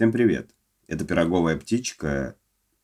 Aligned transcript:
Всем 0.00 0.12
привет! 0.12 0.54
Это 0.86 1.04
«Пироговая 1.04 1.58
птичка», 1.58 2.34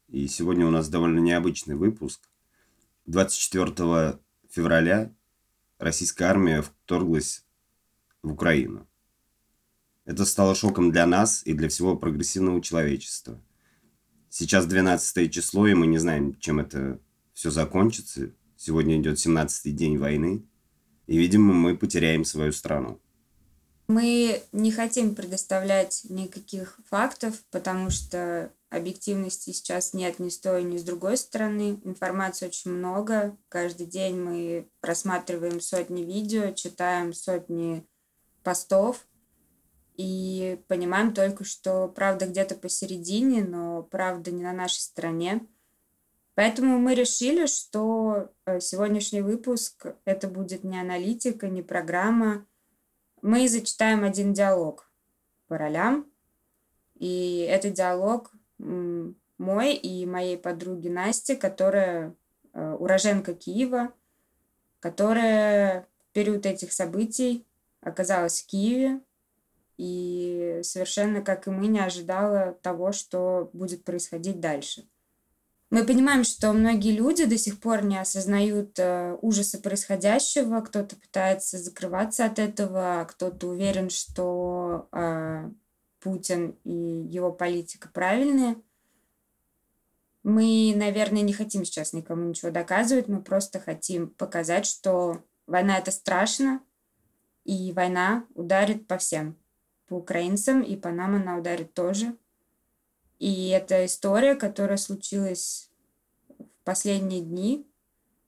и 0.06 0.26
сегодня 0.28 0.66
у 0.66 0.70
нас 0.70 0.90
довольно 0.90 1.18
необычный 1.18 1.74
выпуск. 1.74 2.28
24 3.06 4.18
февраля 4.50 5.14
российская 5.78 6.26
армия 6.26 6.60
вторглась 6.60 7.46
в 8.22 8.32
Украину. 8.32 8.86
Это 10.04 10.26
стало 10.26 10.54
шоком 10.54 10.92
для 10.92 11.06
нас 11.06 11.40
и 11.46 11.54
для 11.54 11.70
всего 11.70 11.96
прогрессивного 11.96 12.60
человечества. 12.60 13.42
Сейчас 14.28 14.66
12 14.66 15.32
число, 15.32 15.66
и 15.66 15.72
мы 15.72 15.86
не 15.86 15.96
знаем, 15.96 16.38
чем 16.38 16.60
это 16.60 17.00
все 17.32 17.50
закончится. 17.50 18.30
Сегодня 18.58 19.00
идет 19.00 19.16
17-й 19.16 19.72
день 19.72 19.96
войны, 19.96 20.44
и, 21.06 21.16
видимо, 21.16 21.54
мы 21.54 21.78
потеряем 21.78 22.26
свою 22.26 22.52
страну. 22.52 23.00
Мы 23.88 24.42
не 24.50 24.72
хотим 24.72 25.14
предоставлять 25.14 26.06
никаких 26.08 26.78
фактов, 26.90 27.44
потому 27.50 27.90
что 27.90 28.50
объективности 28.68 29.52
сейчас 29.52 29.94
нет 29.94 30.18
ни 30.18 30.28
с 30.28 30.38
той, 30.38 30.64
ни 30.64 30.76
с 30.76 30.82
другой 30.82 31.16
стороны. 31.16 31.80
Информации 31.84 32.46
очень 32.46 32.72
много. 32.72 33.36
Каждый 33.48 33.86
день 33.86 34.16
мы 34.20 34.68
просматриваем 34.80 35.60
сотни 35.60 36.02
видео, 36.02 36.50
читаем 36.50 37.12
сотни 37.12 37.86
постов 38.42 39.06
и 39.96 40.60
понимаем 40.66 41.14
только, 41.14 41.44
что 41.44 41.88
правда 41.88 42.26
где-то 42.26 42.56
посередине, 42.56 43.44
но 43.44 43.84
правда 43.84 44.32
не 44.32 44.42
на 44.42 44.52
нашей 44.52 44.80
стороне. 44.80 45.46
Поэтому 46.34 46.78
мы 46.78 46.94
решили, 46.94 47.46
что 47.46 48.30
э, 48.44 48.60
сегодняшний 48.60 49.22
выпуск 49.22 49.86
это 50.04 50.28
будет 50.28 50.64
не 50.64 50.78
аналитика, 50.78 51.48
не 51.48 51.62
программа, 51.62 52.46
мы 53.26 53.48
зачитаем 53.48 54.04
один 54.04 54.32
диалог 54.32 54.88
по 55.48 55.58
ролям. 55.58 56.06
И 56.94 57.46
этот 57.50 57.74
диалог 57.74 58.32
мой 58.58 59.74
и 59.74 60.06
моей 60.06 60.38
подруги 60.38 60.88
Насти, 60.88 61.34
которая 61.34 62.14
э, 62.54 62.76
уроженка 62.78 63.34
Киева, 63.34 63.92
которая 64.78 65.88
в 66.08 66.14
период 66.14 66.46
этих 66.46 66.72
событий 66.72 67.44
оказалась 67.80 68.42
в 68.42 68.46
Киеве 68.46 69.00
и 69.76 70.60
совершенно, 70.62 71.20
как 71.20 71.48
и 71.48 71.50
мы, 71.50 71.66
не 71.66 71.80
ожидала 71.80 72.52
того, 72.62 72.92
что 72.92 73.50
будет 73.52 73.84
происходить 73.84 74.40
дальше. 74.40 74.86
Мы 75.70 75.84
понимаем, 75.84 76.22
что 76.22 76.52
многие 76.52 76.92
люди 76.92 77.24
до 77.24 77.36
сих 77.36 77.60
пор 77.60 77.84
не 77.84 77.98
осознают 78.00 78.78
э, 78.78 79.16
ужаса 79.20 79.58
происходящего, 79.58 80.60
кто-то 80.60 80.94
пытается 80.94 81.58
закрываться 81.58 82.24
от 82.24 82.38
этого, 82.38 83.00
а 83.00 83.04
кто-то 83.04 83.48
уверен, 83.48 83.90
что 83.90 84.88
э, 84.92 85.50
Путин 85.98 86.56
и 86.62 86.70
его 86.72 87.32
политика 87.32 87.88
правильные. 87.92 88.56
Мы, 90.22 90.72
наверное, 90.76 91.22
не 91.22 91.32
хотим 91.32 91.64
сейчас 91.64 91.92
никому 91.92 92.28
ничего 92.28 92.52
доказывать, 92.52 93.08
мы 93.08 93.20
просто 93.20 93.58
хотим 93.58 94.10
показать, 94.10 94.66
что 94.66 95.24
война 95.48 95.78
это 95.78 95.90
страшно, 95.90 96.60
и 97.44 97.72
война 97.72 98.24
ударит 98.34 98.86
по 98.86 98.98
всем, 98.98 99.36
по 99.88 99.94
украинцам, 99.94 100.62
и 100.62 100.76
по 100.76 100.90
нам 100.90 101.16
она 101.16 101.36
ударит 101.36 101.74
тоже. 101.74 102.16
И 103.18 103.48
эта 103.48 103.86
история, 103.86 104.34
которая 104.34 104.76
случилась 104.76 105.70
в 106.28 106.44
последние 106.64 107.22
дни, 107.22 107.66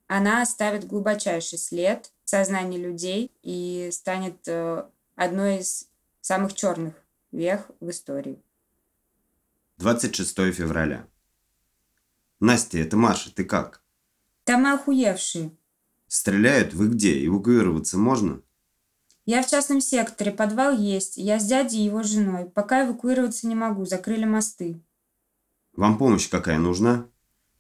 она 0.07 0.43
оставит 0.43 0.87
глубочайший 0.87 1.59
след 1.59 2.11
в 2.25 2.31
сознании 2.31 2.79
людей 2.79 3.31
и 3.43 3.91
станет 3.93 4.47
э, 4.49 4.85
одной 5.15 5.59
из 5.59 5.89
самых 6.21 6.55
черных 6.55 6.95
вех 7.31 7.71
в 7.81 7.91
истории. 7.91 8.43
26 9.77 10.35
февраля. 10.53 11.07
Настя, 12.41 12.79
это 12.79 12.97
Маша, 12.97 13.35
ты 13.35 13.45
как? 13.45 13.83
Там 14.45 14.67
охуевшие. 14.67 15.57
Стреляют? 16.07 16.73
Вы 16.73 16.89
где? 16.89 17.25
Эвакуироваться 17.27 17.99
можно? 17.99 18.43
Я 19.29 19.43
в 19.43 19.47
частном 19.47 19.83
секторе, 19.83 20.31
подвал 20.31 20.75
есть. 20.75 21.19
Я 21.19 21.39
с 21.39 21.45
дядей 21.45 21.81
и 21.81 21.85
его 21.85 22.03
женой. 22.03 22.47
Пока 22.47 22.87
эвакуироваться 22.87 23.47
не 23.47 23.55
могу, 23.55 23.85
закрыли 23.85 24.25
мосты. 24.25 24.83
Вам 25.75 25.99
помощь 25.99 26.31
какая 26.31 26.59
нужна? 26.59 27.09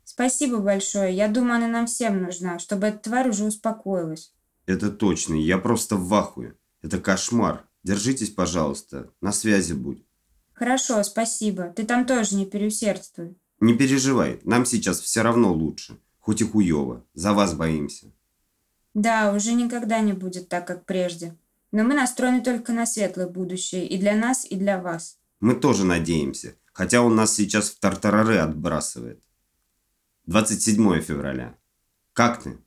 Спасибо 0.03 0.61
большое. 0.61 1.15
Я 1.15 1.29
думаю, 1.29 1.57
она 1.57 1.69
нам 1.69 1.85
всем 1.85 2.23
нужна, 2.23 2.59
чтобы 2.59 2.87
эта 2.87 3.01
тварь 3.01 3.29
уже 3.29 3.45
успокоилась. 3.45 4.33
Это 4.65 4.91
точно. 4.91 5.35
Я 5.35 5.59
просто 5.59 5.97
в 5.97 6.15
ахуе. 6.15 6.57
Это 6.81 6.99
кошмар. 6.99 7.69
Держитесь, 7.83 8.31
пожалуйста. 8.31 9.11
На 9.21 9.31
связи 9.31 9.75
будь. 9.75 10.03
Хорошо, 10.55 11.03
спасибо. 11.03 11.65
Ты 11.65 11.85
там 11.85 12.07
тоже 12.07 12.37
не 12.37 12.47
переусердствуй. 12.47 13.37
Не 13.61 13.75
переживай. 13.75 14.41
Нам 14.43 14.65
сейчас 14.65 15.01
все 15.01 15.21
равно 15.21 15.53
лучше. 15.53 15.99
Хоть 16.19 16.41
и 16.41 16.45
хуево. 16.45 17.05
За 17.13 17.35
вас 17.35 17.53
боимся. 17.53 18.07
Да, 18.95 19.35
уже 19.35 19.53
никогда 19.53 20.01
не 20.01 20.15
будет 20.15 20.49
так, 20.49 20.67
как 20.67 20.87
прежде. 20.87 21.37
Но 21.71 21.85
мы 21.85 21.95
настроены 21.95 22.43
только 22.43 22.73
на 22.73 22.87
светлое 22.87 23.27
будущее 23.27 23.87
и 23.87 23.99
для 23.99 24.17
нас, 24.17 24.47
и 24.49 24.57
для 24.57 24.81
вас. 24.81 25.19
Мы 25.41 25.55
тоже 25.55 25.85
надеемся, 25.85 26.55
хотя 26.73 27.03
он 27.03 27.15
нас 27.15 27.35
сейчас 27.35 27.71
в 27.71 27.79
тартарары 27.79 28.39
отбрасывает. 28.39 29.23
27 30.27 31.01
февраля. 31.01 31.57
Как 32.13 32.43
ты? 32.43 32.59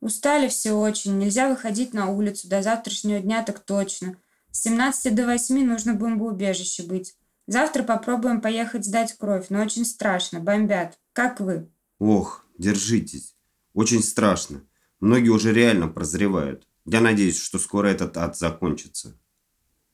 Устали 0.00 0.48
все 0.48 0.72
очень, 0.72 1.18
нельзя 1.18 1.48
выходить 1.48 1.92
на 1.92 2.08
улицу 2.08 2.48
до 2.48 2.62
завтрашнего 2.62 3.20
дня 3.20 3.42
так 3.42 3.60
точно. 3.60 4.16
С 4.50 4.62
17 4.62 5.14
до 5.14 5.26
8 5.26 5.64
нужно 5.64 5.94
бомбоубежище 5.94 6.82
быть. 6.82 7.14
Завтра 7.46 7.82
попробуем 7.82 8.40
поехать 8.40 8.84
сдать 8.84 9.16
кровь, 9.18 9.46
но 9.50 9.60
очень 9.60 9.84
страшно, 9.84 10.40
бомбят. 10.40 10.98
Как 11.12 11.40
вы? 11.40 11.68
Ох, 11.98 12.46
держитесь. 12.58 13.34
Очень 13.74 14.02
страшно. 14.02 14.62
Многие 15.00 15.30
уже 15.30 15.52
реально 15.52 15.88
прозревают. 15.88 16.66
Я 16.86 17.00
надеюсь, 17.00 17.38
что 17.38 17.58
скоро 17.58 17.88
этот 17.88 18.16
ад 18.16 18.36
закончится. 18.36 19.18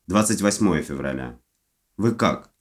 28 0.06 0.82
февраля. 0.82 1.38
Вы 1.96 2.14
как? 2.14 2.52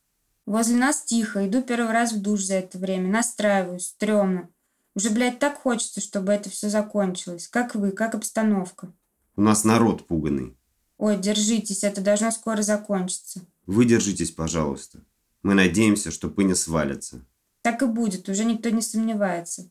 Возле 0.45 0.77
нас 0.77 1.03
тихо. 1.03 1.47
Иду 1.47 1.61
первый 1.61 1.91
раз 1.91 2.13
в 2.13 2.21
душ 2.21 2.41
за 2.41 2.55
это 2.55 2.77
время. 2.77 3.09
Настраиваюсь. 3.09 3.87
Стремно. 3.87 4.49
Уже, 4.95 5.09
блядь, 5.09 5.39
так 5.39 5.57
хочется, 5.59 6.01
чтобы 6.01 6.31
это 6.31 6.49
все 6.49 6.69
закончилось. 6.69 7.47
Как 7.47 7.75
вы? 7.75 7.91
Как 7.91 8.15
обстановка? 8.15 8.93
У 9.35 9.41
нас 9.41 9.63
народ 9.63 10.07
пуганный. 10.07 10.57
Ой, 10.97 11.17
держитесь. 11.17 11.83
Это 11.83 12.01
должно 12.01 12.31
скоро 12.31 12.61
закончиться. 12.61 13.41
Вы 13.65 13.85
держитесь, 13.85 14.31
пожалуйста. 14.31 15.03
Мы 15.43 15.53
надеемся, 15.53 16.11
что 16.11 16.29
пыня 16.29 16.55
свалится. 16.55 17.25
Так 17.61 17.81
и 17.81 17.85
будет. 17.85 18.29
Уже 18.29 18.45
никто 18.45 18.69
не 18.69 18.81
сомневается. 18.81 19.69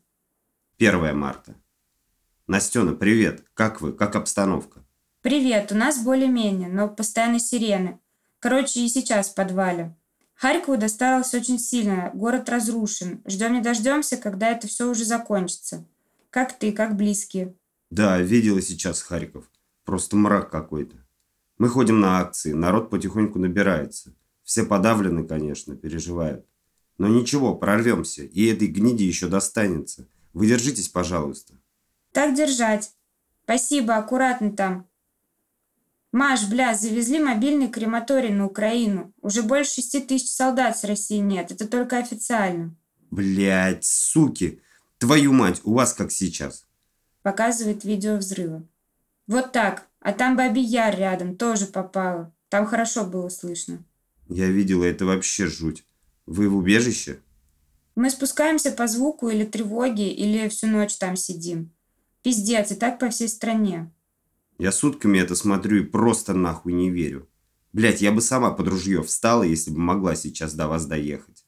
1 0.78 1.16
марта. 1.16 1.54
Настена, 2.46 2.92
привет. 2.92 3.42
Как 3.54 3.80
вы? 3.80 3.94
Как 3.94 4.16
обстановка? 4.16 4.84
Привет. 5.22 5.72
У 5.72 5.74
нас 5.74 6.04
более-менее, 6.04 6.68
но 6.68 6.88
постоянно 6.88 7.38
сирены. 7.38 7.98
Короче, 8.38 8.80
и 8.80 8.88
сейчас 8.88 9.30
в 9.30 9.34
подвале. 9.34 9.96
Харькову 10.34 10.76
досталось 10.76 11.32
очень 11.32 11.58
сильно. 11.58 12.10
Город 12.12 12.50
разрушен. 12.50 13.22
Ждем 13.26 13.54
не 13.54 13.62
дождемся, 13.62 14.18
когда 14.18 14.50
это 14.50 14.66
все 14.66 14.90
уже 14.90 15.06
закончится. 15.06 15.86
Как 16.28 16.58
ты, 16.58 16.72
как 16.72 16.96
близкие? 16.96 17.54
Да, 17.88 18.20
видела 18.20 18.60
сейчас 18.60 19.00
Харьков. 19.00 19.50
Просто 19.86 20.14
мрак 20.16 20.50
какой-то. 20.50 20.96
Мы 21.56 21.70
ходим 21.70 22.00
на 22.00 22.18
акции, 22.18 22.52
народ 22.52 22.90
потихоньку 22.90 23.38
набирается. 23.38 24.12
Все 24.42 24.64
подавлены, 24.64 25.26
конечно, 25.26 25.76
переживают. 25.76 26.44
Но 26.98 27.08
ничего, 27.08 27.54
прорвемся, 27.54 28.22
и 28.22 28.44
этой 28.44 28.68
гниде 28.68 29.06
еще 29.06 29.28
достанется. 29.28 30.06
Вы 30.34 30.46
держитесь, 30.46 30.88
пожалуйста. 30.88 31.54
Так 32.14 32.36
держать. 32.36 32.92
Спасибо, 33.42 33.96
аккуратно 33.96 34.52
там. 34.52 34.88
Маш, 36.12 36.48
бля, 36.48 36.72
завезли 36.72 37.18
мобильный 37.18 37.66
крематорий 37.66 38.30
на 38.30 38.46
Украину. 38.46 39.12
Уже 39.20 39.42
больше 39.42 39.72
шести 39.72 40.00
тысяч 40.00 40.30
солдат 40.30 40.78
с 40.78 40.84
России 40.84 41.18
нет. 41.18 41.50
Это 41.50 41.66
только 41.66 41.98
официально. 41.98 42.76
Блять, 43.10 43.84
суки. 43.84 44.62
Твою 44.98 45.32
мать, 45.32 45.60
у 45.64 45.74
вас 45.74 45.92
как 45.92 46.12
сейчас. 46.12 46.68
Показывает 47.22 47.84
видео 47.84 48.14
взрыва. 48.14 48.62
Вот 49.26 49.50
так. 49.50 49.88
А 49.98 50.12
там 50.12 50.36
Бабий 50.36 50.62
Яр 50.62 50.96
рядом, 50.96 51.36
тоже 51.36 51.66
попало. 51.66 52.32
Там 52.48 52.64
хорошо 52.64 53.04
было 53.04 53.28
слышно. 53.28 53.84
Я 54.28 54.46
видела, 54.46 54.84
это 54.84 55.04
вообще 55.04 55.48
жуть. 55.48 55.84
Вы 56.26 56.48
в 56.48 56.56
убежище? 56.56 57.18
Мы 57.96 58.08
спускаемся 58.08 58.70
по 58.70 58.86
звуку 58.86 59.30
или 59.30 59.44
тревоге, 59.44 60.12
или 60.12 60.48
всю 60.48 60.68
ночь 60.68 60.96
там 60.96 61.16
сидим. 61.16 61.73
Пиздец, 62.24 62.72
и 62.72 62.74
так 62.74 62.98
по 62.98 63.10
всей 63.10 63.28
стране. 63.28 63.92
Я 64.58 64.72
сутками 64.72 65.18
это 65.18 65.36
смотрю 65.36 65.82
и 65.82 65.86
просто 65.86 66.32
нахуй 66.32 66.72
не 66.72 66.90
верю. 66.90 67.28
Блять, 67.74 68.00
я 68.00 68.12
бы 68.12 68.22
сама 68.22 68.50
под 68.50 68.68
ружье 68.68 69.02
встала, 69.02 69.42
если 69.42 69.70
бы 69.70 69.78
могла 69.78 70.14
сейчас 70.14 70.54
до 70.54 70.66
вас 70.66 70.86
доехать. 70.86 71.44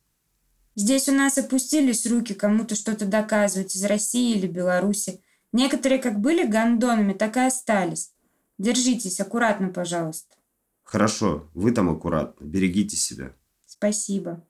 Здесь 0.75 1.09
у 1.09 1.13
нас 1.13 1.39
опустились 1.39 2.07
руки 2.07 2.35
кому-то 2.35 2.75
что-то 2.75 3.07
доказывать 3.07 3.75
из 3.75 3.85
России 3.85 4.37
или 4.37 4.47
Беларуси. 4.47 5.23
Некоторые 5.51 5.99
как 5.99 6.21
были 6.21 6.47
гондонами, 6.47 7.15
так 7.15 7.39
и 7.39 7.41
остались. 7.41 8.13
Держитесь, 8.59 9.19
аккуратно, 9.19 9.69
пожалуйста. 9.69 10.37
Хорошо, 10.83 11.49
вы 11.55 11.73
там 11.73 11.89
аккуратно, 11.89 12.45
берегите 12.45 12.97
себя. 12.97 13.35
Спасибо. 13.65 14.47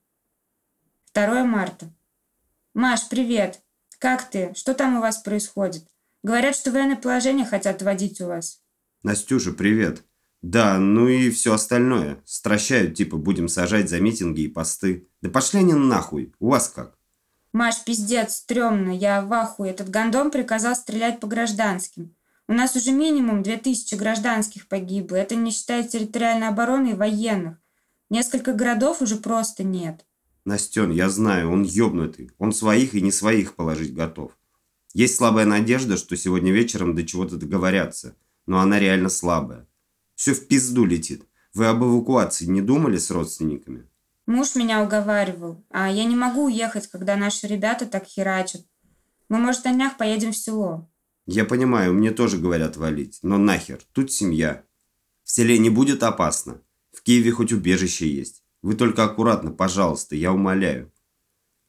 2 1.14 1.44
марта. 1.44 1.88
Маш, 2.75 3.08
привет. 3.08 3.61
Как 3.99 4.28
ты? 4.28 4.52
Что 4.56 4.75
там 4.75 4.96
у 4.96 5.00
вас 5.00 5.19
происходит? 5.19 5.84
Говорят, 6.26 6.56
что 6.56 6.73
военное 6.73 6.96
положение 6.96 7.46
хотят 7.46 7.82
вводить 7.82 8.20
у 8.20 8.26
вас. 8.26 8.61
Настюша, 9.05 9.52
привет. 9.52 10.02
Да, 10.43 10.76
ну 10.76 11.06
и 11.06 11.31
все 11.31 11.52
остальное. 11.52 12.20
Стращают, 12.25 12.96
типа, 12.96 13.17
будем 13.17 13.46
сажать 13.46 13.88
за 13.88 14.00
митинги 14.00 14.40
и 14.40 14.49
посты. 14.49 15.06
Да 15.23 15.31
пошли 15.31 15.61
они 15.61 15.75
нахуй. 15.75 16.34
У 16.40 16.49
вас 16.49 16.69
как? 16.69 16.99
Маш, 17.52 17.84
пиздец, 17.84 18.38
стрёмно. 18.38 18.90
Я 18.90 19.23
в 19.23 19.32
ахуе. 19.32 19.70
Этот 19.70 19.88
гандон 19.88 20.32
приказал 20.32 20.75
стрелять 20.75 21.20
по 21.20 21.28
гражданским. 21.28 22.17
У 22.49 22.55
нас 22.55 22.75
уже 22.75 22.90
минимум 22.90 23.44
2000 23.44 23.94
гражданских 23.94 24.67
погибло. 24.67 25.14
Это 25.14 25.37
не 25.37 25.52
считая 25.52 25.84
территориальной 25.84 26.49
обороны 26.49 26.88
и 26.88 26.94
военных. 26.94 27.56
Несколько 28.11 28.52
городов 28.52 29.00
уже 29.00 29.14
просто 29.14 29.62
нет. 29.62 30.05
Настен, 30.44 30.90
я 30.90 31.08
знаю, 31.08 31.52
он 31.52 31.62
ёбнутый. 31.62 32.32
Он 32.38 32.52
своих 32.52 32.96
и 32.96 33.00
не 33.00 33.12
своих 33.12 33.55
положить 33.55 33.94
готов. 33.94 34.32
Есть 34.96 35.16
слабая 35.16 35.44
надежда, 35.44 35.98
что 35.98 36.16
сегодня 36.16 36.50
вечером 36.50 36.94
до 36.94 37.04
чего-то 37.04 37.37
договорятся. 37.37 38.16
Но 38.46 38.60
она 38.60 38.78
реально 38.78 39.10
слабая. 39.10 39.69
Все 40.14 40.32
в 40.32 40.48
пизду 40.48 40.87
летит. 40.87 41.22
Вы 41.52 41.66
об 41.66 41.84
эвакуации 41.84 42.46
не 42.46 42.62
думали 42.62 42.96
с 42.96 43.10
родственниками? 43.10 43.87
Муж 44.25 44.54
меня 44.54 44.82
уговаривал. 44.82 45.62
А 45.69 45.90
я 45.90 46.04
не 46.04 46.16
могу 46.16 46.46
уехать, 46.46 46.87
когда 46.87 47.14
наши 47.16 47.46
ребята 47.46 47.84
так 47.84 48.06
херачат. 48.06 48.62
Мы, 49.28 49.37
может, 49.37 49.66
на 49.66 49.75
днях 49.75 49.98
поедем 49.98 50.32
в 50.32 50.37
село. 50.38 50.88
Я 51.26 51.44
понимаю, 51.44 51.92
мне 51.92 52.10
тоже 52.10 52.38
говорят 52.38 52.78
валить. 52.78 53.19
Но 53.20 53.37
нахер, 53.37 53.81
тут 53.92 54.10
семья. 54.10 54.64
В 55.25 55.31
селе 55.31 55.58
не 55.58 55.69
будет 55.69 56.02
опасно. 56.04 56.62
В 56.90 57.02
Киеве 57.02 57.32
хоть 57.32 57.52
убежище 57.52 58.08
есть. 58.08 58.44
Вы 58.62 58.72
только 58.72 59.04
аккуратно, 59.04 59.50
пожалуйста, 59.50 60.16
я 60.16 60.32
умоляю. 60.32 60.90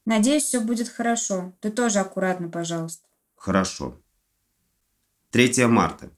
Надеюсь, 0.06 0.44
все 0.44 0.62
будет 0.62 0.88
хорошо. 0.88 1.53
Ты 1.59 1.71
тоже 1.71 2.00
аккуратно, 2.00 2.47
пожалуйста. 2.47 3.03
Хорошо. 3.38 4.01
3 5.31 5.66
марта. 5.68 6.12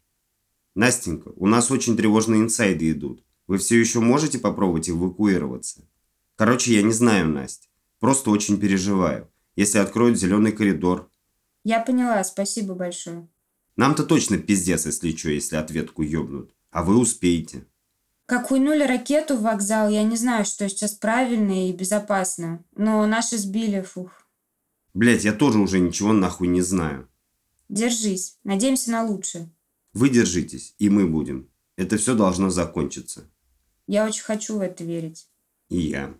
Настенька, 0.74 1.30
у 1.36 1.46
нас 1.46 1.70
очень 1.70 1.96
тревожные 1.96 2.42
инсайды 2.42 2.90
идут. 2.92 3.24
Вы 3.48 3.58
все 3.58 3.80
еще 3.80 4.00
можете 4.00 4.40
попробовать 4.40 4.90
эвакуироваться? 4.90 5.88
Короче, 6.36 6.74
я 6.74 6.82
не 6.82 6.94
знаю, 6.94 7.28
Настя. 7.28 7.68
Просто 8.00 8.32
очень 8.32 8.60
переживаю. 8.60 9.30
Если 9.56 9.78
откроют 9.78 10.18
зеленый 10.18 10.54
коридор. 10.54 11.12
Я 11.64 11.82
поняла, 11.82 12.24
спасибо 12.24 12.74
большое. 12.76 13.28
Нам-то 13.76 14.04
точно 14.04 14.38
пиздец, 14.38 14.86
если 14.86 15.16
что, 15.16 15.30
если 15.30 15.58
ответку 15.58 16.02
ёбнут. 16.02 16.56
А 16.72 16.84
вы 16.84 16.98
успеете. 16.98 17.66
Как 18.26 18.48
хуйнули 18.48 18.84
ракету 18.84 19.36
в 19.36 19.42
вокзал, 19.42 19.90
я 19.90 20.04
не 20.04 20.16
знаю, 20.16 20.46
что 20.46 20.70
сейчас 20.70 20.94
правильно 20.94 21.68
и 21.68 21.74
безопасно. 21.74 22.64
Но 22.76 23.06
наши 23.08 23.38
сбили, 23.38 23.82
фух. 23.82 24.12
Блять, 24.94 25.24
я 25.24 25.34
тоже 25.34 25.60
уже 25.60 25.80
ничего 25.80 26.14
нахуй 26.14 26.48
не 26.48 26.62
знаю. 26.62 27.08
Держись. 27.70 28.38
Надеемся 28.44 28.92
на 28.92 29.04
лучшее. 29.04 29.50
Вы 29.94 30.10
держитесь, 30.10 30.76
и 30.80 30.90
мы 30.90 31.08
будем. 31.08 31.50
Это 31.76 31.98
все 31.98 32.16
должно 32.16 32.50
закончиться. 32.50 33.30
Я 33.88 34.06
очень 34.06 34.24
хочу 34.24 34.58
в 34.58 34.62
это 34.62 34.84
верить. 34.84 35.28
И 35.70 35.80
я. 35.80 36.14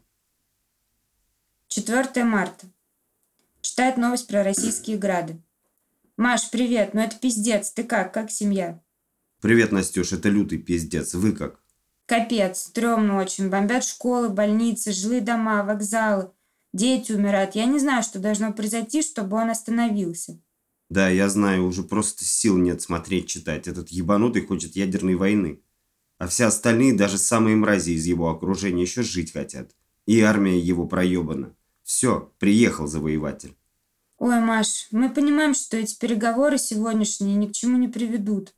4 1.68 2.24
марта. 2.24 2.68
Читает 3.62 3.98
новость 3.98 4.28
про 4.28 4.44
российские 4.44 4.98
грады. 4.98 5.42
Маш, 6.18 6.50
привет. 6.50 6.94
Ну 6.94 7.02
это 7.02 7.18
пиздец. 7.18 7.72
Ты 7.72 7.84
как? 7.84 8.14
Как 8.14 8.32
семья? 8.32 8.82
Привет, 9.42 9.72
Настюш. 9.72 10.14
Это 10.14 10.30
лютый 10.30 10.58
пиздец. 10.58 11.14
Вы 11.14 11.32
как? 11.32 11.62
Капец, 12.06 12.64
стрёмно 12.64 13.22
очень. 13.22 13.50
Бомбят 13.50 13.84
школы, 13.84 14.30
больницы, 14.30 14.92
жилые 14.92 15.22
дома, 15.22 15.64
вокзалы. 15.64 16.32
Дети 16.74 17.12
умирают. 17.12 17.56
Я 17.56 17.66
не 17.66 17.80
знаю, 17.80 18.04
что 18.04 18.20
должно 18.20 18.54
произойти, 18.54 19.02
чтобы 19.02 19.38
он 19.38 19.50
остановился. 19.50 20.40
Да, 20.90 21.10
я 21.10 21.30
знаю, 21.30 21.66
уже 21.66 21.84
просто 21.84 22.26
сил 22.26 22.58
нет 22.58 22.82
смотреть, 22.82 23.28
читать. 23.28 23.68
Этот 23.68 23.90
ебанутый 23.90 24.46
хочет 24.46 24.76
ядерной 24.76 25.16
войны. 25.16 25.62
А 26.18 26.28
все 26.28 26.46
остальные, 26.46 26.94
даже 26.94 27.18
самые 27.18 27.56
мрази 27.56 27.92
из 27.92 28.06
его 28.06 28.30
окружения, 28.30 28.82
еще 28.84 29.04
жить 29.04 29.34
хотят. 29.34 29.76
И 30.06 30.20
армия 30.22 30.60
его 30.60 30.88
проебана. 30.88 31.56
Все, 31.84 32.34
приехал 32.40 32.88
завоеватель. 32.88 33.56
Ой, 34.18 34.40
Маш, 34.42 34.88
мы 34.92 35.10
понимаем, 35.10 35.54
что 35.54 35.78
эти 35.78 35.98
переговоры 35.98 36.58
сегодняшние 36.58 37.36
ни 37.36 37.48
к 37.48 37.54
чему 37.54 37.78
не 37.78 37.88
приведут. 37.88 38.54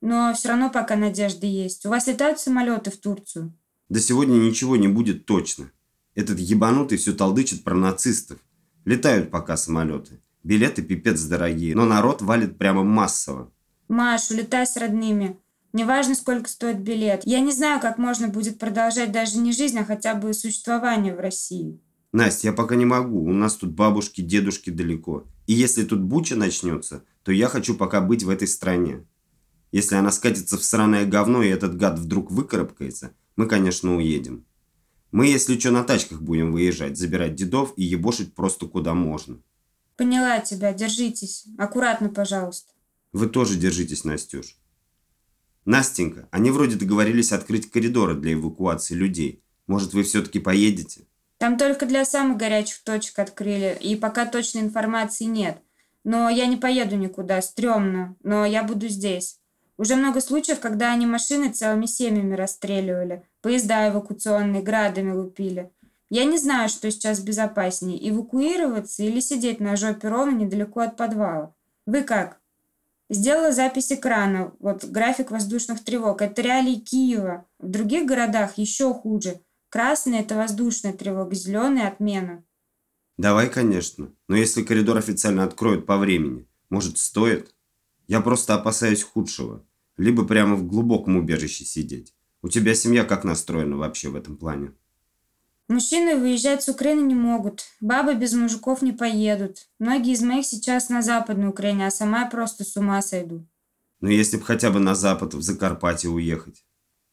Но 0.00 0.34
все 0.34 0.48
равно 0.48 0.70
пока 0.70 0.96
надежда 0.96 1.46
есть. 1.46 1.86
У 1.86 1.88
вас 1.88 2.08
летают 2.08 2.40
самолеты 2.40 2.90
в 2.90 2.96
Турцию? 2.96 3.56
Да 3.88 4.00
сегодня 4.00 4.34
ничего 4.34 4.76
не 4.76 4.88
будет 4.88 5.24
точно. 5.24 5.70
Этот 6.14 6.38
ебанутый 6.38 6.98
все 6.98 7.12
толдычит 7.12 7.64
про 7.64 7.74
нацистов. 7.74 8.38
Летают 8.84 9.30
пока 9.30 9.56
самолеты. 9.56 10.20
Билеты 10.44 10.82
пипец 10.82 11.22
дорогие, 11.22 11.74
но 11.74 11.84
народ 11.84 12.22
валит 12.22 12.58
прямо 12.58 12.84
массово. 12.84 13.50
Маш, 13.88 14.30
улетай 14.30 14.66
с 14.66 14.76
родными. 14.76 15.38
Неважно, 15.72 16.14
сколько 16.14 16.48
стоит 16.48 16.80
билет. 16.80 17.22
Я 17.24 17.40
не 17.40 17.50
знаю, 17.50 17.80
как 17.80 17.98
можно 17.98 18.28
будет 18.28 18.58
продолжать 18.58 19.10
даже 19.10 19.38
не 19.38 19.52
жизнь, 19.52 19.78
а 19.78 19.84
хотя 19.84 20.14
бы 20.14 20.32
существование 20.32 21.14
в 21.14 21.20
России. 21.20 21.80
Настя, 22.12 22.48
я 22.48 22.52
пока 22.52 22.76
не 22.76 22.84
могу. 22.84 23.24
У 23.24 23.32
нас 23.32 23.56
тут 23.56 23.72
бабушки, 23.72 24.20
дедушки 24.20 24.70
далеко. 24.70 25.24
И 25.48 25.52
если 25.52 25.82
тут 25.82 26.00
буча 26.00 26.36
начнется, 26.36 27.04
то 27.24 27.32
я 27.32 27.48
хочу 27.48 27.74
пока 27.74 28.00
быть 28.00 28.22
в 28.22 28.30
этой 28.30 28.46
стране. 28.46 29.04
Если 29.72 29.96
она 29.96 30.12
скатится 30.12 30.56
в 30.56 30.62
сраное 30.62 31.06
говно, 31.06 31.42
и 31.42 31.48
этот 31.48 31.76
гад 31.76 31.98
вдруг 31.98 32.30
выкарабкается, 32.30 33.10
мы, 33.34 33.48
конечно, 33.48 33.96
уедем. 33.96 34.44
Мы, 35.14 35.28
если 35.28 35.56
что, 35.60 35.70
на 35.70 35.84
тачках 35.84 36.20
будем 36.20 36.50
выезжать, 36.50 36.98
забирать 36.98 37.36
дедов 37.36 37.72
и 37.76 37.84
ебошить 37.84 38.34
просто 38.34 38.66
куда 38.66 38.94
можно. 38.94 39.40
Поняла 39.96 40.40
тебя, 40.40 40.72
держитесь. 40.72 41.44
Аккуратно, 41.56 42.08
пожалуйста. 42.08 42.72
Вы 43.12 43.28
тоже 43.28 43.54
держитесь, 43.54 44.02
Настюш. 44.02 44.58
Настенька, 45.64 46.26
они 46.32 46.50
вроде 46.50 46.74
договорились 46.74 47.30
открыть 47.30 47.70
коридоры 47.70 48.16
для 48.16 48.32
эвакуации 48.32 48.94
людей. 48.94 49.40
Может, 49.68 49.94
вы 49.94 50.02
все-таки 50.02 50.40
поедете? 50.40 51.06
Там 51.38 51.58
только 51.58 51.86
для 51.86 52.04
самых 52.04 52.36
горячих 52.36 52.82
точек 52.82 53.20
открыли, 53.20 53.78
и 53.80 53.94
пока 53.94 54.26
точной 54.26 54.62
информации 54.62 55.26
нет. 55.26 55.62
Но 56.02 56.28
я 56.28 56.46
не 56.46 56.56
поеду 56.56 56.96
никуда, 56.96 57.40
стрёмно, 57.40 58.16
но 58.24 58.44
я 58.44 58.64
буду 58.64 58.88
здесь. 58.88 59.38
Уже 59.76 59.96
много 59.96 60.20
случаев, 60.20 60.60
когда 60.60 60.92
они 60.92 61.06
машины 61.06 61.50
целыми 61.50 61.86
семьями 61.86 62.34
расстреливали, 62.34 63.26
поезда 63.42 63.88
эвакуационные 63.88 64.62
градами 64.62 65.12
лупили. 65.12 65.70
Я 66.10 66.24
не 66.24 66.38
знаю, 66.38 66.68
что 66.68 66.90
сейчас 66.90 67.20
безопаснее, 67.20 68.08
эвакуироваться 68.08 69.02
или 69.02 69.20
сидеть 69.20 69.58
на 69.58 69.74
жопе 69.74 70.08
ровно 70.08 70.36
недалеко 70.36 70.80
от 70.80 70.96
подвала. 70.96 71.54
Вы 71.86 72.02
как? 72.02 72.40
Сделала 73.10 73.52
запись 73.52 73.92
экрана, 73.92 74.52
вот 74.60 74.84
график 74.84 75.30
воздушных 75.30 75.82
тревог. 75.82 76.22
Это 76.22 76.40
реалии 76.40 76.76
Киева. 76.76 77.44
В 77.58 77.68
других 77.68 78.06
городах 78.06 78.56
еще 78.58 78.94
хуже. 78.94 79.40
Красный– 79.68 80.18
это 80.20 80.36
воздушная 80.36 80.92
тревога, 80.92 81.34
зеленый– 81.34 81.86
отмена. 81.86 82.44
Давай, 83.18 83.50
конечно. 83.50 84.12
Но 84.28 84.36
если 84.36 84.62
коридор 84.62 84.96
официально 84.96 85.44
откроют 85.44 85.84
по 85.84 85.98
времени, 85.98 86.46
может, 86.70 86.98
стоит? 86.98 87.53
Я 88.06 88.20
просто 88.20 88.54
опасаюсь 88.54 89.02
худшего. 89.02 89.64
Либо 89.96 90.24
прямо 90.24 90.56
в 90.56 90.66
глубоком 90.66 91.16
убежище 91.16 91.64
сидеть. 91.64 92.14
У 92.42 92.48
тебя 92.48 92.74
семья 92.74 93.04
как 93.04 93.24
настроена 93.24 93.76
вообще 93.76 94.08
в 94.08 94.16
этом 94.16 94.36
плане? 94.36 94.72
Мужчины 95.68 96.16
выезжать 96.16 96.62
с 96.62 96.68
Украины 96.68 97.00
не 97.00 97.14
могут. 97.14 97.64
Бабы 97.80 98.14
без 98.14 98.34
мужиков 98.34 98.82
не 98.82 98.92
поедут. 98.92 99.66
Многие 99.78 100.12
из 100.12 100.20
моих 100.20 100.44
сейчас 100.44 100.90
на 100.90 101.00
Западной 101.00 101.48
Украине, 101.48 101.86
а 101.86 101.90
сама 101.90 102.22
я 102.22 102.26
просто 102.26 102.64
с 102.64 102.76
ума 102.76 103.00
сойду. 103.00 103.46
Ну, 104.00 104.10
если 104.10 104.36
бы 104.36 104.44
хотя 104.44 104.70
бы 104.70 104.78
на 104.80 104.94
Запад, 104.94 105.32
в 105.32 105.40
Закарпатье 105.40 106.10
уехать. 106.10 106.66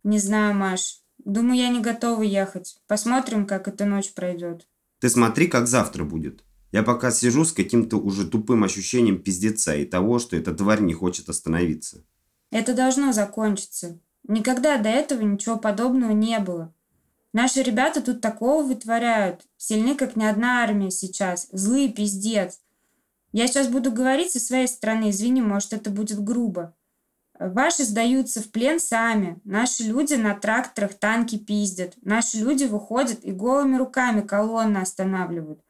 Не 0.04 0.20
знаю, 0.20 0.54
Маш. 0.54 1.00
Думаю, 1.24 1.58
я 1.58 1.70
не 1.70 1.80
готова 1.80 2.24
ехать. 2.24 2.78
Посмотрим, 2.88 3.46
как 3.46 3.70
эта 3.70 3.86
ночь 3.86 4.14
пройдет. 4.14 4.68
Ты 5.00 5.10
смотри, 5.10 5.48
как 5.48 5.68
завтра 5.68 6.04
будет. 6.04 6.44
Я 6.72 6.84
пока 6.84 7.12
сижу 7.12 7.44
с 7.44 7.52
каким-то 7.52 7.98
уже 7.98 8.28
тупым 8.28 8.64
ощущением 8.64 9.22
пиздеца 9.22 9.76
и 9.76 9.86
того, 9.86 10.20
что 10.20 10.38
эта 10.38 10.54
тварь 10.54 10.82
не 10.82 10.94
хочет 10.94 11.28
остановиться. 11.28 12.04
Это 12.50 12.74
должно 12.74 13.12
закончиться. 13.12 14.00
Никогда 14.28 14.78
до 14.78 14.90
этого 14.90 15.22
ничего 15.22 15.58
подобного 15.58 16.12
не 16.12 16.40
было. 16.40 16.74
Наши 17.34 17.62
ребята 17.62 18.02
тут 18.02 18.22
такого 18.22 18.64
вытворяют. 18.64 19.48
Сильны, 19.58 19.96
как 19.96 20.16
ни 20.16 20.24
одна 20.24 20.64
армия 20.64 20.92
сейчас. 20.92 21.48
Злые 21.52 21.90
пиздец. 21.90 22.60
Я 23.32 23.48
сейчас 23.48 23.68
буду 23.68 23.92
говорить 23.92 24.32
со 24.32 24.40
своей 24.40 24.68
стороны. 24.68 25.10
Извини, 25.10 25.42
может, 25.42 25.74
это 25.74 25.90
будет 25.90 26.22
грубо. 26.22 26.76
Ваши 27.40 27.84
сдаются 27.84 28.42
в 28.42 28.52
плен 28.52 28.80
сами. 28.80 29.40
Наши 29.46 29.84
люди 29.84 30.14
на 30.14 30.36
тракторах 30.36 30.94
танки 30.94 31.38
пиздят. 31.38 31.96
Наши 32.02 32.38
люди 32.38 32.66
выходят 32.66 33.24
и 33.24 33.32
голыми 33.32 33.78
руками 33.78 34.22
колонны 34.22 34.78
останавливают. 34.78 35.62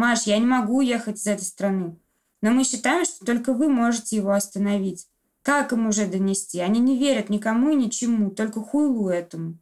Маш, 0.00 0.22
я 0.22 0.38
не 0.38 0.46
могу 0.46 0.80
ехать 0.80 1.18
из 1.18 1.26
этой 1.26 1.42
страны. 1.42 1.98
Но 2.40 2.52
мы 2.52 2.64
считаем, 2.64 3.04
что 3.04 3.22
только 3.26 3.52
вы 3.52 3.68
можете 3.68 4.16
его 4.16 4.30
остановить. 4.30 5.06
Как 5.42 5.74
им 5.74 5.88
уже 5.88 6.06
донести? 6.06 6.58
Они 6.60 6.80
не 6.80 6.98
верят 6.98 7.28
никому 7.28 7.68
и 7.68 7.74
ничему, 7.74 8.30
только 8.30 8.62
хуйлу 8.62 9.10
этому. 9.10 9.58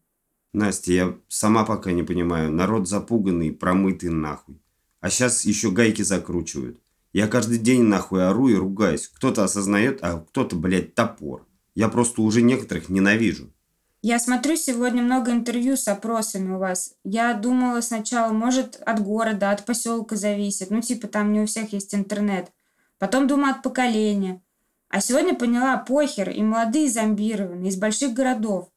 Настя, 0.52 0.92
я 0.92 1.16
сама 1.26 1.64
пока 1.64 1.90
не 1.90 2.04
понимаю. 2.04 2.52
Народ 2.52 2.88
запуганный, 2.88 3.50
промытый 3.50 4.11
нахуй. 4.11 4.62
А 5.00 5.11
сейчас 5.11 5.45
еще 5.45 5.73
гайки 5.73 6.02
закручивают. 6.02 6.78
Я 7.12 7.26
каждый 7.26 7.59
день 7.59 7.83
нахуй 7.83 8.25
ору 8.25 8.47
и 8.47 8.54
ругаюсь. 8.54 9.09
Кто-то 9.09 9.42
осознает, 9.42 9.99
а 10.02 10.21
кто-то, 10.21 10.54
блядь, 10.54 10.95
топор. 10.95 11.49
Я 11.75 11.88
просто 11.88 12.23
уже 12.23 12.42
некоторых 12.42 12.88
ненавижу. 12.88 13.52
Я 14.00 14.21
смотрю 14.21 14.55
сегодня 14.55 15.02
много 15.02 15.33
интервью 15.33 15.76
с 15.76 15.88
опросами 15.88 16.55
у 16.55 16.59
вас. 16.59 16.95
Я 17.02 17.35
думала 17.35 17.81
сначала, 17.81 18.33
может, 18.33 18.81
от 18.87 19.02
города, 19.02 19.50
от 19.50 19.64
поселка 19.64 20.14
зависит. 20.14 20.71
Ну, 20.71 20.81
типа, 20.81 21.09
там 21.09 21.33
не 21.33 21.40
у 21.40 21.47
всех 21.47 21.73
есть 21.73 21.95
интернет. 21.97 22.52
Потом 22.99 23.26
думаю, 23.26 23.55
от 23.55 23.62
поколения. 23.62 24.40
А 24.88 25.00
сегодня 25.00 25.35
поняла, 25.35 25.76
похер, 25.76 26.31
и 26.31 26.43
молодые 26.43 26.88
зомбированы, 26.88 27.67
из 27.67 27.76
больших 27.76 28.12
городов. 28.12 28.69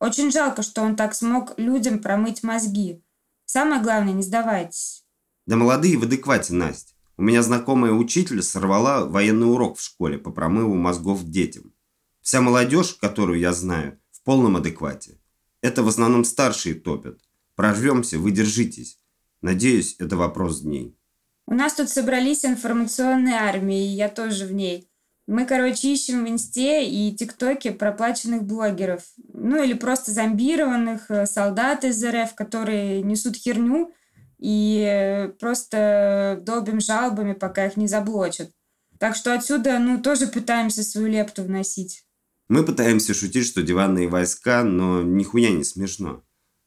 Очень 0.00 0.30
жалко, 0.30 0.62
что 0.62 0.82
он 0.82 0.96
так 0.96 1.14
смог 1.14 1.58
людям 1.58 2.00
промыть 2.00 2.42
мозги. 2.42 3.02
Самое 3.46 3.82
главное, 3.82 4.12
не 4.12 4.22
сдавайтесь. 4.22 5.04
Да 5.46 5.56
молодые 5.56 5.96
в 5.96 6.02
адеквате, 6.02 6.52
Настя. 6.52 6.92
У 7.16 7.22
меня 7.22 7.42
знакомая 7.42 7.92
учитель 7.92 8.42
сорвала 8.42 9.06
военный 9.06 9.50
урок 9.50 9.78
в 9.78 9.82
школе 9.82 10.18
по 10.18 10.30
промыву 10.30 10.74
мозгов 10.74 11.24
детям. 11.24 11.72
Вся 12.20 12.42
молодежь, 12.42 12.94
которую 12.94 13.40
я 13.40 13.52
знаю, 13.52 13.97
полном 14.28 14.56
адеквате. 14.56 15.18
Это 15.62 15.82
в 15.82 15.88
основном 15.88 16.22
старшие 16.22 16.74
топят. 16.74 17.18
Прорвемся, 17.54 18.18
вы 18.18 18.30
держитесь. 18.30 19.00
Надеюсь, 19.40 19.96
это 19.98 20.18
вопрос 20.18 20.60
дней. 20.60 20.98
У 21.46 21.54
нас 21.54 21.72
тут 21.72 21.88
собрались 21.88 22.44
информационные 22.44 23.36
армии, 23.36 23.86
и 23.86 23.96
я 23.96 24.10
тоже 24.10 24.44
в 24.44 24.52
ней. 24.52 24.86
Мы, 25.26 25.46
короче, 25.46 25.94
ищем 25.94 26.26
в 26.26 26.28
Инсте 26.28 26.86
и 26.86 27.16
ТикТоке 27.16 27.70
проплаченных 27.72 28.42
блогеров. 28.42 29.02
Ну, 29.32 29.62
или 29.64 29.72
просто 29.72 30.12
зомбированных 30.12 31.10
э, 31.10 31.24
солдат 31.24 31.84
из 31.84 32.04
РФ, 32.04 32.34
которые 32.34 33.00
несут 33.00 33.34
херню, 33.34 33.94
и 34.38 34.84
э, 34.86 35.28
просто 35.40 36.38
долбим 36.42 36.80
жалобами, 36.82 37.32
пока 37.32 37.64
их 37.64 37.78
не 37.78 37.88
заблочат. 37.88 38.50
Так 38.98 39.16
что 39.16 39.32
отсюда, 39.32 39.78
ну, 39.78 40.02
тоже 40.02 40.26
пытаемся 40.26 40.84
свою 40.84 41.06
лепту 41.06 41.44
вносить. 41.44 42.04
Мы 42.48 42.64
пытаемся 42.64 43.12
шутить, 43.12 43.46
что 43.46 43.62
диванные 43.62 44.08
войска, 44.08 44.64
но 44.64 45.02
нихуя 45.02 45.50
не 45.50 45.64
смешно. 45.64 46.22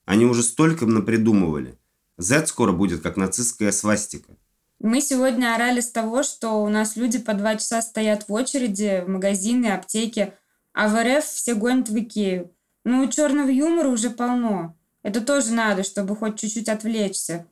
Они 0.06 0.26
уже 0.26 0.44
столько 0.44 0.86
напридумывали. 0.86 1.80
Z 2.18 2.48
скоро 2.48 2.72
будет 2.72 3.02
как 3.02 3.18
нацистская 3.18 3.72
свастика. 3.72 4.38
Мы 4.80 5.02
сегодня 5.02 5.56
орали 5.56 5.82
с 5.82 5.92
того, 5.92 6.24
что 6.24 6.64
у 6.64 6.70
нас 6.70 6.96
люди 6.96 7.20
по 7.20 7.34
два 7.34 7.56
часа 7.56 7.82
стоят 7.82 8.28
в 8.28 8.34
очереди 8.34 9.04
в 9.06 9.10
магазины, 9.10 9.68
аптеки, 9.68 10.34
а 10.74 10.88
в 10.88 11.04
РФ 11.04 11.26
все 11.26 11.56
гонят 11.56 11.90
в 11.90 11.98
Икею. 11.98 12.52
Ну, 12.84 13.08
черного 13.08 13.50
юмора 13.50 13.90
уже 13.90 14.10
полно. 14.10 14.76
Это 15.04 15.22
тоже 15.22 15.52
надо, 15.52 15.84
чтобы 15.84 16.16
хоть 16.16 16.40
чуть-чуть 16.40 16.70
отвлечься. 16.70 17.46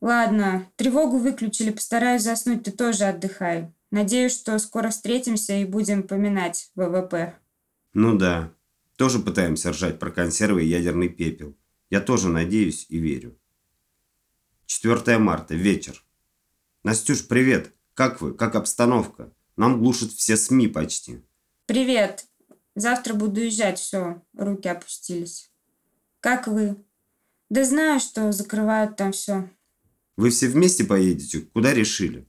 Ладно, 0.00 0.66
тревогу 0.76 1.18
выключили, 1.18 1.70
постараюсь 1.70 2.22
заснуть, 2.22 2.62
ты 2.62 2.72
тоже 2.72 3.04
отдыхай. 3.04 3.72
Надеюсь, 3.90 4.32
что 4.32 4.58
скоро 4.58 4.90
встретимся 4.90 5.54
и 5.54 5.64
будем 5.64 6.02
поминать 6.02 6.70
ВВП. 6.74 7.34
Ну 7.94 8.18
да. 8.18 8.52
Тоже 8.96 9.20
пытаемся 9.20 9.70
ржать 9.70 9.98
про 9.98 10.10
консервы 10.10 10.64
и 10.64 10.68
ядерный 10.68 11.08
пепел. 11.08 11.56
Я 11.90 12.00
тоже 12.00 12.28
надеюсь 12.28 12.86
и 12.88 12.98
верю. 12.98 13.38
4 14.66 15.18
марта, 15.18 15.54
вечер. 15.54 16.04
Настюш, 16.82 17.26
привет. 17.26 17.72
Как 17.94 18.20
вы? 18.20 18.34
Как 18.34 18.56
обстановка? 18.56 19.32
Нам 19.56 19.78
глушат 19.78 20.10
все 20.10 20.36
СМИ 20.36 20.68
почти. 20.68 21.22
Привет. 21.66 22.26
Завтра 22.74 23.14
буду 23.14 23.40
уезжать, 23.40 23.78
все, 23.78 24.20
руки 24.36 24.68
опустились. 24.68 25.52
Как 26.18 26.48
вы? 26.48 26.76
Да 27.48 27.64
знаю, 27.64 28.00
что 28.00 28.32
закрывают 28.32 28.96
там 28.96 29.12
все. 29.12 29.48
Вы 30.16 30.30
все 30.30 30.48
вместе 30.48 30.84
поедете? 30.84 31.40
Куда 31.40 31.72
решили? 31.72 32.26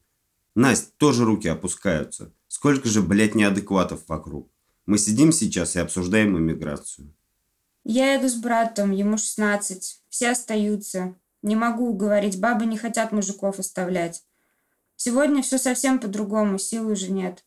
Настя, 0.53 0.91
тоже 0.97 1.25
руки 1.25 1.47
опускаются. 1.47 2.31
Сколько 2.47 2.87
же, 2.87 3.01
блядь, 3.01 3.33
неадекватов 3.33 4.07
вокруг. 4.07 4.51
Мы 4.85 4.97
сидим 4.99 5.31
сейчас 5.31 5.75
и 5.75 5.79
обсуждаем 5.79 6.37
иммиграцию. 6.37 7.13
Я 7.83 8.13
еду 8.13 8.27
с 8.29 8.35
братом, 8.35 8.91
ему 8.91 9.17
16. 9.17 10.01
Все 10.09 10.31
остаются. 10.31 11.15
Не 11.41 11.55
могу 11.55 11.89
уговорить, 11.89 12.39
бабы 12.39 12.65
не 12.65 12.77
хотят 12.77 13.11
мужиков 13.11 13.59
оставлять. 13.59 14.23
Сегодня 14.95 15.41
все 15.41 15.57
совсем 15.57 15.99
по-другому, 15.99 16.57
сил 16.57 16.87
уже 16.89 17.11
нет. 17.11 17.43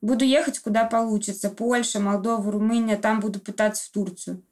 Буду 0.00 0.24
ехать 0.24 0.58
куда 0.58 0.84
получится. 0.84 1.50
Польша, 1.50 2.00
Молдова, 2.00 2.50
Румыния, 2.50 2.96
там 2.96 3.20
буду 3.20 3.40
пытаться 3.40 3.84
в 3.84 3.90
Турцию. 3.90 4.42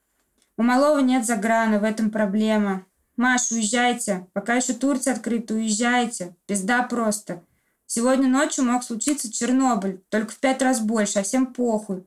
У 0.56 0.62
малого 0.62 1.00
нет 1.00 1.26
заграна, 1.26 1.78
в 1.78 1.84
этом 1.84 2.10
проблема. 2.10 2.84
Маш, 3.16 3.50
уезжайте. 3.50 4.26
Пока 4.32 4.54
еще 4.54 4.72
Турция 4.72 5.14
открыта, 5.14 5.54
уезжайте. 5.54 6.36
Пизда 6.46 6.82
просто. 6.82 7.42
Сегодня 7.86 8.28
ночью 8.28 8.64
мог 8.64 8.84
случиться 8.84 9.32
Чернобыль, 9.32 10.02
только 10.10 10.32
в 10.32 10.38
пять 10.38 10.62
раз 10.62 10.80
больше, 10.80 11.18
а 11.18 11.22
всем 11.22 11.52
похуй. 11.52 12.04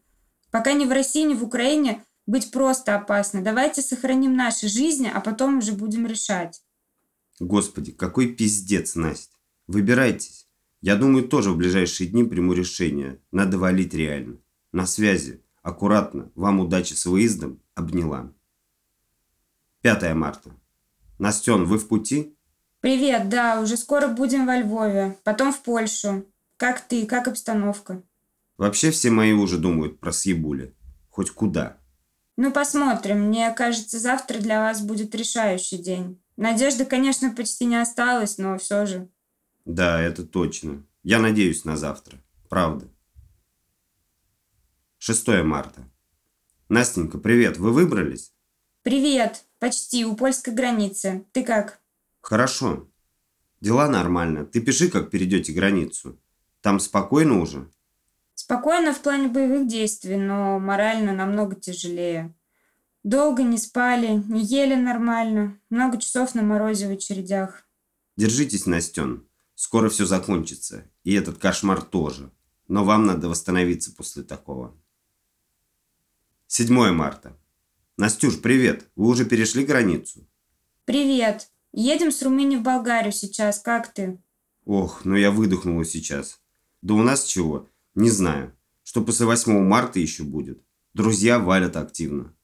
Пока 0.54 0.74
ни 0.74 0.86
в 0.86 0.92
России, 0.92 1.24
ни 1.24 1.34
в 1.34 1.44
Украине 1.44 2.06
быть 2.28 2.52
просто 2.52 2.96
опасно. 2.96 3.42
Давайте 3.42 3.82
сохраним 3.82 4.36
наши 4.36 4.68
жизни, 4.68 5.12
а 5.12 5.20
потом 5.20 5.58
уже 5.58 5.72
будем 5.72 6.06
решать. 6.06 6.62
Господи, 7.40 7.92
какой 7.92 8.28
пиздец, 8.28 8.94
Настя. 8.94 9.36
Выбирайтесь. 9.66 10.48
Я 10.80 10.96
думаю, 10.96 11.28
тоже 11.28 11.50
в 11.50 11.58
ближайшие 11.58 12.08
дни 12.08 12.24
приму 12.24 12.54
решение. 12.54 13.20
Надо 13.32 13.58
валить 13.58 13.96
реально. 13.96 14.38
На 14.72 14.86
связи. 14.86 15.42
Аккуратно. 15.64 16.32
Вам 16.36 16.60
удачи 16.60 16.94
с 16.94 17.08
выездом. 17.08 17.60
Обняла. 17.74 18.32
5 19.82 20.14
марта. 20.14 20.52
Настен, 21.18 21.66
вы 21.66 21.80
в 21.80 21.88
пути? 21.88 22.38
Привет, 22.80 23.28
да, 23.28 23.60
уже 23.60 23.76
скоро 23.76 24.08
будем 24.08 24.46
во 24.46 24.58
Львове, 24.58 25.18
потом 25.24 25.52
в 25.52 25.64
Польшу. 25.64 26.28
Как 26.58 26.88
ты, 26.88 27.08
как 27.08 27.28
обстановка? 27.28 28.04
Вообще 28.58 28.92
все 28.92 29.10
мои 29.10 29.34
уже 29.34 29.58
думают 29.58 30.00
про 30.00 30.12
съебули. 30.12 30.76
Хоть 31.10 31.32
куда. 31.32 31.78
Ну, 32.38 32.52
посмотрим. 32.52 33.28
Мне 33.28 33.52
кажется, 33.54 34.00
завтра 34.00 34.40
для 34.40 34.60
вас 34.60 34.82
будет 34.82 35.14
решающий 35.16 35.78
день. 35.78 36.20
Надежды, 36.38 36.86
конечно, 36.86 37.34
почти 37.34 37.66
не 37.66 37.80
осталось, 37.80 38.38
но 38.38 38.58
все 38.58 38.86
же. 38.86 39.10
Да, 39.66 40.02
это 40.02 40.26
точно. 40.26 40.86
Я 41.04 41.20
надеюсь 41.20 41.66
на 41.66 41.78
завтра. 41.78 42.20
Правда. 42.50 42.88
6 44.98 45.28
марта. 45.44 45.90
Настенька, 46.70 47.18
привет. 47.18 47.58
Вы 47.58 47.72
выбрались? 47.72 48.34
Привет. 48.82 49.46
Почти. 49.60 50.06
У 50.06 50.16
польской 50.16 50.54
границы. 50.54 51.26
Ты 51.34 51.44
как? 51.44 51.80
Хорошо. 52.22 52.90
Дела 53.62 53.88
нормально. 53.88 54.46
Ты 54.46 54.62
пиши, 54.62 54.90
как 54.90 55.10
перейдете 55.10 55.54
границу. 55.54 56.20
Там 56.62 56.80
спокойно 56.80 57.40
уже? 57.42 57.70
Спокойно 58.36 58.94
в 58.94 59.02
плане 59.02 59.28
боевых 59.28 59.68
действий, 59.68 60.18
но 60.18 60.60
морально 60.60 61.14
намного 61.14 61.56
тяжелее. 61.56 62.34
Долго 63.04 63.44
не 63.44 63.58
спали, 63.58 64.24
не 64.28 64.42
ели 64.42 64.76
нормально. 64.76 65.60
Много 65.70 66.00
часов 66.00 66.36
на 66.36 66.42
морозе 66.42 66.88
в 66.88 66.92
очередях. 66.92 67.68
Держитесь, 68.16 68.66
Настен. 68.66 69.28
Скоро 69.56 69.90
все 69.90 70.06
закончится. 70.06 70.90
И 71.04 71.14
этот 71.14 71.38
кошмар 71.38 71.82
тоже. 71.82 72.32
Но 72.68 72.86
вам 72.86 73.06
надо 73.06 73.28
восстановиться 73.28 73.94
после 73.94 74.24
такого. 74.24 74.76
7 76.48 76.92
марта. 76.92 77.38
Настюш, 77.98 78.42
привет. 78.42 78.88
Вы 78.96 79.08
уже 79.08 79.26
перешли 79.26 79.66
границу? 79.66 80.28
Привет. 80.86 81.50
Едем 81.74 82.12
с 82.12 82.22
Румынии 82.22 82.58
в 82.58 82.62
Болгарию 82.62 83.12
сейчас. 83.12 83.60
Как 83.60 83.94
ты? 83.94 84.22
Ох, 84.66 85.04
ну 85.04 85.16
я 85.16 85.32
выдохнула 85.32 85.84
сейчас. 85.84 86.40
Да 86.82 86.94
у 86.94 87.04
нас 87.04 87.26
чего? 87.26 87.70
Не 87.96 88.10
знаю. 88.10 88.56
Что 88.84 89.04
после 89.04 89.26
8 89.26 89.60
марта 89.64 90.00
еще 90.00 90.24
будет. 90.24 90.62
Друзья 90.94 91.40
валят 91.40 91.78
активно. 91.78 92.36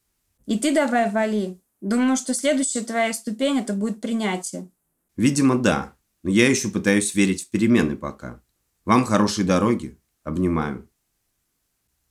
И 0.45 0.57
ты 0.57 0.73
давай 0.73 1.11
вали. 1.11 1.61
Думаю, 1.81 2.17
что 2.17 2.33
следующая 2.33 2.81
твоя 2.81 3.13
ступень 3.13 3.59
это 3.59 3.73
будет 3.73 4.01
принятие. 4.01 4.69
Видимо, 5.15 5.57
да. 5.57 5.93
Но 6.23 6.29
я 6.29 6.49
еще 6.49 6.69
пытаюсь 6.69 7.13
верить 7.15 7.43
в 7.43 7.49
перемены 7.49 7.95
пока. 7.95 8.41
Вам 8.85 9.05
хорошей 9.05 9.43
дороги. 9.43 9.97
Обнимаю. 10.23 10.89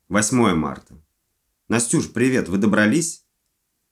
8 0.08 0.54
марта. 0.54 0.94
Настюш, 1.68 2.12
привет. 2.12 2.48
Вы 2.48 2.58
добрались? 2.58 3.24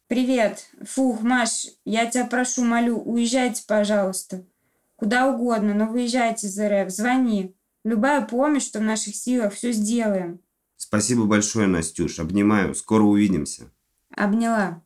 Привет. 0.06 0.70
Фух, 0.84 1.22
Маш, 1.22 1.66
я 1.84 2.06
тебя 2.08 2.26
прошу, 2.26 2.62
молю, 2.64 2.96
уезжайте, 2.98 3.64
пожалуйста. 3.66 4.46
Куда 4.94 5.28
угодно, 5.28 5.74
но 5.74 5.86
выезжайте 5.86 6.46
из 6.46 6.58
РФ. 6.60 6.90
Звони. 6.90 7.55
Любая 7.86 8.26
помощь, 8.26 8.64
что 8.64 8.80
в 8.80 8.82
наших 8.82 9.14
силах, 9.14 9.54
все 9.54 9.70
сделаем. 9.70 10.40
Спасибо 10.76 11.24
большое, 11.26 11.68
Настюш. 11.68 12.18
Обнимаю. 12.18 12.74
Скоро 12.74 13.04
увидимся. 13.04 13.70
Обняла. 14.10 14.82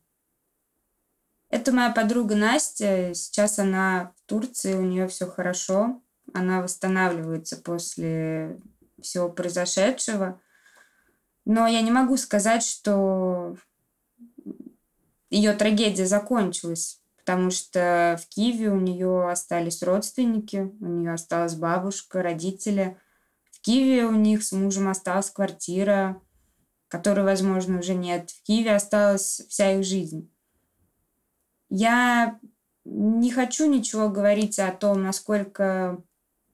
Это 1.49 1.71
моя 1.71 1.89
подруга 1.89 2.35
Настя. 2.35 3.13
Сейчас 3.15 3.57
она 3.57 4.13
в 4.15 4.29
Турции, 4.29 4.75
у 4.75 4.83
нее 4.83 5.07
все 5.07 5.25
хорошо. 5.25 5.99
Она 6.31 6.61
восстанавливается 6.61 7.57
после 7.57 8.59
всего 9.01 9.29
произошедшего. 9.29 10.39
Но 11.43 11.65
я 11.65 11.81
не 11.81 11.89
могу 11.89 12.17
сказать, 12.17 12.63
что 12.63 13.57
ее 15.31 15.53
трагедия 15.53 16.05
закончилась, 16.05 17.00
потому 17.21 17.51
что 17.51 18.19
в 18.21 18.27
Киеве 18.27 18.69
у 18.69 18.79
нее 18.79 19.29
остались 19.29 19.83
родственники, 19.83 20.71
у 20.79 20.85
нее 20.85 21.13
осталась 21.13 21.55
бабушка, 21.55 22.21
родители. 22.21 22.97
В 23.51 23.61
Киеве 23.61 24.05
у 24.05 24.11
них 24.11 24.43
с 24.43 24.51
мужем 24.51 24.89
осталась 24.89 25.29
квартира, 25.29 26.21
которой, 26.87 27.23
возможно, 27.23 27.79
уже 27.79 27.93
нет. 27.93 28.31
В 28.31 28.43
Киеве 28.43 28.75
осталась 28.75 29.43
вся 29.47 29.77
их 29.77 29.85
жизнь. 29.85 30.31
Я 31.69 32.39
не 32.83 33.31
хочу 33.31 33.71
ничего 33.71 34.09
говорить 34.09 34.59
о 34.59 34.71
том, 34.71 35.03
насколько 35.03 36.03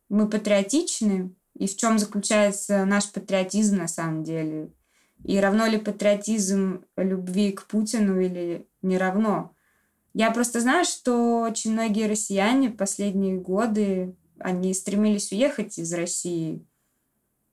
мы 0.10 0.30
патриотичны 0.30 1.34
и 1.56 1.66
в 1.66 1.76
чем 1.78 1.98
заключается 1.98 2.86
наш 2.86 3.12
патриотизм 3.12 3.78
на 3.78 3.88
самом 3.88 4.24
деле. 4.24 4.72
И 5.24 5.40
равно 5.40 5.66
ли 5.66 5.78
патриотизм 5.78 6.86
любви 6.98 7.54
к 7.54 7.66
Путину 7.66 8.20
или 8.20 8.68
не 8.82 8.98
равно. 8.98 9.56
Я 10.18 10.32
просто 10.32 10.62
знаю, 10.62 10.84
что 10.84 11.42
очень 11.42 11.74
многие 11.74 12.08
россияне 12.08 12.72
последние 12.72 13.38
годы, 13.38 14.16
они 14.40 14.74
стремились 14.74 15.32
уехать 15.32 15.78
из 15.78 15.94
России. 15.94 16.66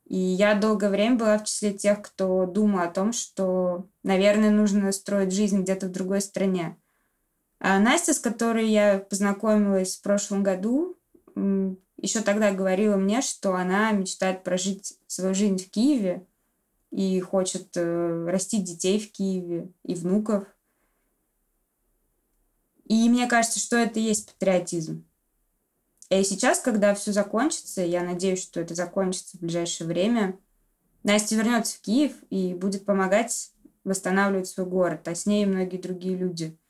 И 0.06 0.16
я 0.16 0.54
долгое 0.54 0.88
время 0.88 1.16
была 1.16 1.37
в 1.37 1.44
числе 1.44 1.75
тех, 1.75 2.00
кто 2.00 2.47
думал 2.47 2.78
о 2.78 2.90
том, 2.90 3.12
что, 3.12 3.87
наверное, 4.02 4.49
нужно 4.49 4.92
строить 4.92 5.35
жизнь 5.35 5.61
где-то 5.61 5.88
в 5.88 5.92
другой 5.92 6.23
стране. 6.23 6.78
А 7.59 7.78
Настя, 7.78 8.14
с 8.14 8.18
которой 8.18 8.71
я 8.71 8.99
познакомилась 8.99 9.99
в 9.99 10.02
прошлом 10.02 10.42
году, 10.42 10.97
еще 11.35 12.21
тогда 12.23 12.50
говорила 12.50 12.97
мне, 12.97 13.21
что 13.21 13.54
она 13.54 13.92
мечтает 13.92 14.42
прожить 14.42 14.99
свою 15.06 15.35
жизнь 15.35 15.59
в 15.59 15.68
Киеве 15.68 16.26
и 16.90 17.21
хочет 17.21 17.76
э, 17.76 18.25
растить 18.26 18.64
детей 18.64 18.99
в 18.99 19.12
Киеве 19.12 19.68
и 19.83 19.94
внуков. 19.94 20.47
И 22.84 23.08
мне 23.08 23.26
кажется, 23.26 23.58
что 23.58 23.76
это 23.76 23.98
и 23.98 24.04
есть 24.04 24.32
патриотизм. 24.32 25.04
И 26.10 26.22
сейчас, 26.22 26.60
когда 26.60 26.94
все 26.94 27.12
закончится, 27.12 27.82
я 27.82 28.02
надеюсь, 28.02 28.42
что 28.42 28.60
это 28.60 28.74
закончится 28.74 29.36
в 29.36 29.40
ближайшее 29.40 29.88
время, 29.88 30.38
Настя 31.02 31.36
вернется 31.36 31.76
в 31.76 31.80
Киев 31.80 32.12
и 32.30 32.54
будет 32.54 32.84
помогать 32.84 33.52
восстанавливать 33.84 34.48
свой 34.48 34.66
город, 34.66 35.06
а 35.08 35.14
с 35.14 35.26
ней 35.26 35.42
и 35.42 35.46
многие 35.46 35.78
другие 35.78 36.16
люди– 36.16 36.56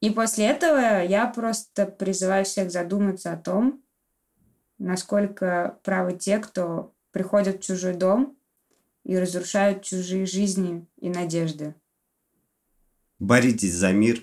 и 0.00 0.08
после 0.10 0.46
этого 0.46 1.04
я 1.04 1.26
просто 1.26 1.86
призываю 1.86 2.44
всех 2.44 2.70
задуматься 2.70 3.32
о 3.32 3.36
том, 3.36 3.82
насколько 4.78 5.78
правы 5.84 6.14
те, 6.14 6.38
кто 6.38 6.94
приходят 7.10 7.58
в 7.58 7.66
чужой 7.66 7.94
дом 7.94 8.36
и 9.04 9.18
разрушают 9.18 9.82
чужие 9.82 10.24
жизни 10.24 10.86
и 10.96 11.10
надежды. 11.10 11.74
Боритесь 13.18 13.74
за 13.74 13.92
мир 13.92 14.22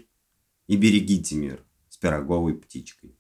и 0.68 0.78
берегите 0.78 1.36
мир 1.36 1.64
с 1.90 1.98
пироговой 1.98 2.58
птичкой. 2.58 3.17